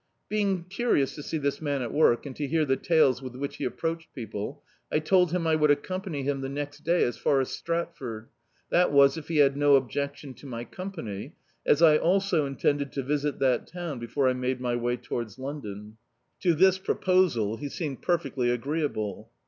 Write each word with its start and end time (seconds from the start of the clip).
Being 0.29 0.63
curious 0.63 1.13
to 1.13 1.21
see 1.21 1.37
this 1.37 1.61
man 1.61 1.83
at 1.83 1.93
work, 1.93 2.25
and 2.25 2.35
to 2.35 2.47
hear 2.47 2.65
the 2.65 2.75
tales 2.75 3.21
with 3.21 3.35
which 3.35 3.57
he 3.57 3.65
approached 3.65 4.11
people, 4.15 4.63
I 4.91 4.97
told 4.97 5.31
him 5.31 5.45
I 5.45 5.55
would 5.55 5.69
accompany 5.69 6.23
him 6.23 6.41
the 6.41 6.49
next 6.49 6.79
day 6.79 7.03
as 7.03 7.17
far 7.19 7.39
as 7.39 7.51
Stratford, 7.51 8.29
that 8.71 8.91
was 8.91 9.15
if 9.15 9.27
he 9.27 9.37
had 9.37 9.55
no 9.55 9.75
objec 9.75 10.15
tion 10.17 10.33
to 10.33 10.47
my 10.47 10.63
company, 10.63 11.35
as 11.67 11.83
I 11.83 11.97
also 11.97 12.47
intended 12.47 12.91
to 12.93 13.03
visit 13.03 13.37
that 13.41 13.67
town 13.67 13.99
before 13.99 14.27
I 14.27 14.33
made 14.33 14.59
my 14.59 14.75
way 14.75 14.97
towards 14.97 15.37
London. 15.37 15.97
To 16.39 16.55
this 16.55 16.79
proposal 16.79 17.57
he 17.57 17.69
seemed 17.69 18.01
perfectly 18.01 18.49
agreeable. 18.49 19.29